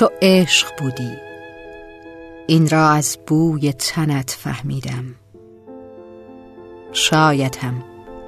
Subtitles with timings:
[0.00, 1.16] تو عشق بودی.
[2.46, 5.04] این را از بوی تنت فهمیدم.
[6.92, 7.84] شایدم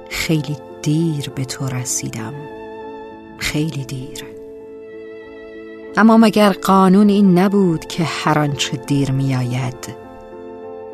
[0.09, 2.33] خیلی دیر به تو رسیدم.
[3.37, 4.25] خیلی دیر.
[5.97, 9.95] اما مگر قانون این نبود که هر آنچه دیر میآید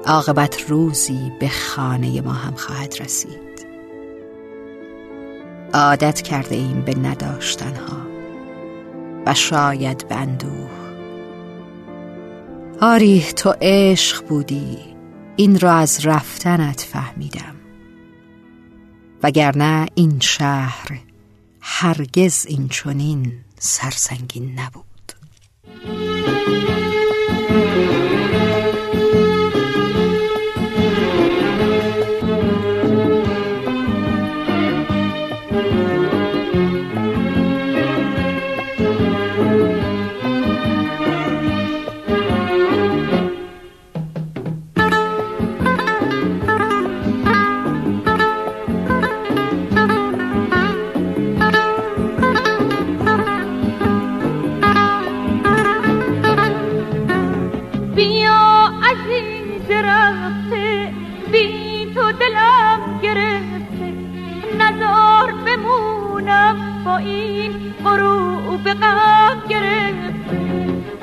[0.05, 3.67] عاقبت روزی به خانه ما هم خواهد رسید؟
[5.73, 8.08] عادت کرده ایم به نداشتنها.
[9.33, 10.69] شاید به اندوه.
[12.81, 14.77] آری تو عشق بودی.
[15.36, 17.55] این را از رفتنت فهمیدم.
[19.23, 20.99] وگرنه این شهر
[21.61, 24.86] هرگز این چنین سرسنگین نبود.
[66.98, 70.20] این غروب غم گرفت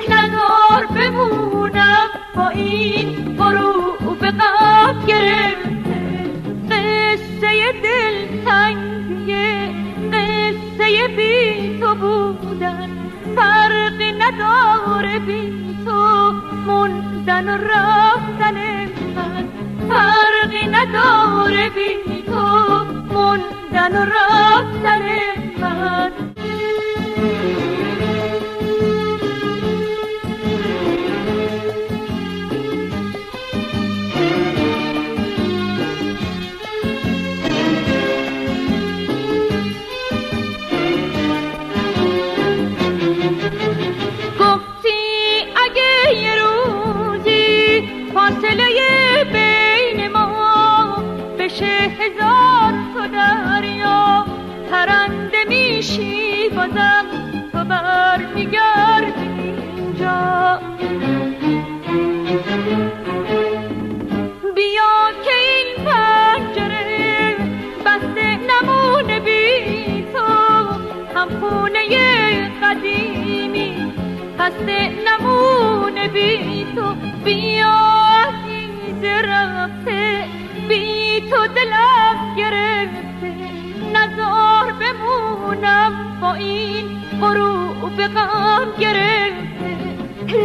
[0.09, 5.67] ندار بمونم با این غروب غم گرفت
[6.71, 9.69] قصه دل تنگیه
[10.13, 12.89] قصه بی تو بودن.
[13.35, 16.31] فرقی نداره بی تو
[16.65, 18.55] موندن و رفتن
[19.15, 19.47] من.
[19.89, 25.01] فرقی نداره بی تو موندن و رفتن
[56.55, 57.05] بازم
[57.51, 59.21] تو بر میگردی
[59.75, 60.59] اینجا.
[64.55, 64.93] بیا
[65.23, 67.35] که این پنجره
[67.85, 70.27] بسته نمونه بی تو.
[71.15, 71.81] هم خونه
[72.63, 73.93] قدیمی
[74.39, 76.95] بسته نمونه بی تو.
[77.25, 77.77] بیا
[78.47, 80.25] عزیز رفته
[80.69, 81.86] بی تو دلم.
[85.57, 86.85] بمونم با این
[87.21, 89.77] غروب غم گرفته.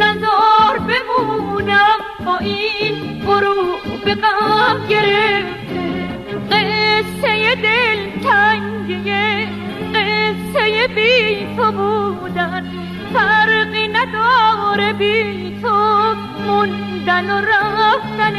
[0.00, 6.08] نزار بمونم با این غروب غم گرفته.
[6.50, 9.48] قصه دل تنگیه
[9.94, 12.72] قصه بی تو بودن.
[13.14, 16.14] فرقی نداره بی تو
[16.46, 18.36] موندن و رفتن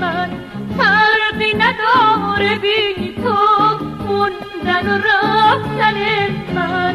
[0.00, 0.30] من.
[0.78, 3.36] فرقی نداره بی تو
[4.06, 4.47] موندن.
[4.70, 5.96] و رفتن
[6.54, 6.87] من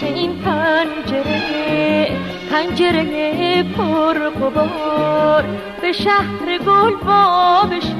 [0.00, 2.10] که این پنجره
[2.50, 5.44] پنجره پر قبار
[5.80, 7.96] به شهر گل با بشه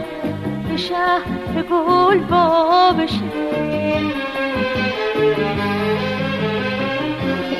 [0.68, 3.20] به شهر گل با بشه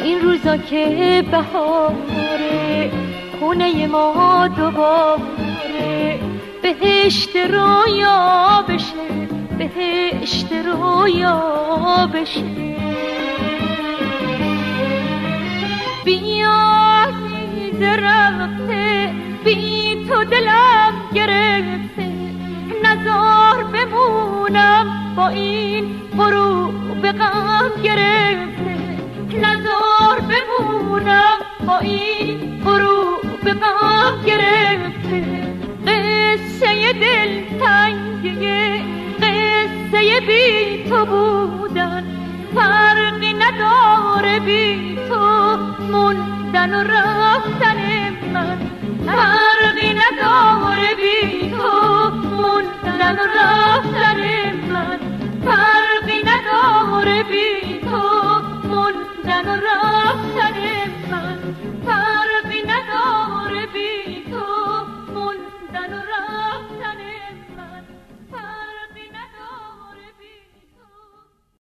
[0.05, 2.91] این روزا که بهاره
[3.41, 6.21] خونه ما دوباره
[6.63, 9.29] بهشت رویا بشه
[9.59, 12.66] بهشت رویا بشه
[17.83, 19.11] رفته
[19.45, 22.13] بی تو دلم گرفته.
[22.85, 25.85] نزار بمونم با این
[26.19, 28.77] غروب غم گرفته.
[29.43, 35.47] نزار بمونم با این غروب به غم گرفته.
[35.87, 38.81] قصه دل تنگه
[39.21, 42.05] قصه بی تو بودن.
[42.55, 45.57] فرقی نداره بی تو
[45.93, 47.86] موندن و رفتن من